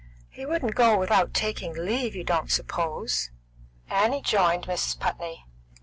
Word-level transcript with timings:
He 0.31 0.47
wouldn't 0.47 0.73
go 0.73 0.97
without 0.97 1.31
taking 1.31 1.73
leave, 1.73 2.15
you 2.15 2.23
don't 2.23 2.49
suppose?" 2.49 3.29
Annie 3.87 4.23
joined 4.23 4.65
Mrs. 4.65 4.99
Putney. 4.99 5.45